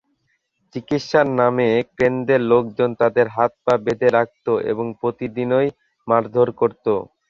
[0.75, 1.67] চিকিৎসার নামে
[1.97, 5.67] কেন্দ্রের লোকজন তাঁদের হাত-পা বেঁধে রাখত এবং প্রতিদিনই
[6.07, 6.85] মারধর করত।